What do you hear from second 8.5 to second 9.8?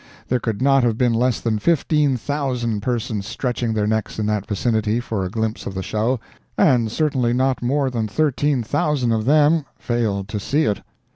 thousand of them